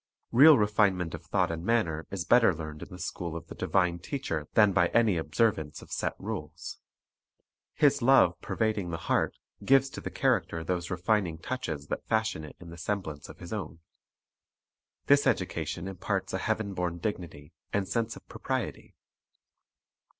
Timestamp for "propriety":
18.27-18.95